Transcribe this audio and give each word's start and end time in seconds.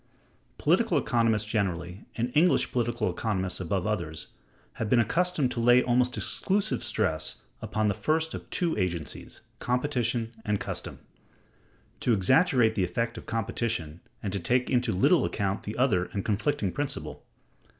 Political 0.57 0.97
economists 0.97 1.45
generally, 1.45 2.05
and 2.15 2.31
English 2.33 2.71
political 2.71 3.11
economists 3.11 3.59
above 3.59 3.85
others, 3.85 4.29
have 4.81 4.89
been 4.89 4.97
accustomed 4.99 5.51
to 5.51 5.59
lay 5.59 5.83
almost 5.83 6.17
exclusive 6.17 6.81
stress 6.83 7.35
upon 7.61 7.87
the 7.87 7.93
first 7.93 8.33
of 8.33 8.49
[two] 8.49 8.75
agencies 8.79 9.41
[competition 9.59 10.31
and 10.43 10.59
custom]; 10.59 11.01
to 11.99 12.13
exaggerate 12.13 12.73
the 12.73 12.83
effect 12.83 13.15
of 13.15 13.27
competition, 13.27 13.99
and 14.23 14.33
to 14.33 14.39
take 14.39 14.71
into 14.71 14.91
little 14.91 15.23
account 15.23 15.61
the 15.61 15.77
other 15.77 16.05
and 16.05 16.25
conflicting 16.25 16.71
principle. 16.71 17.23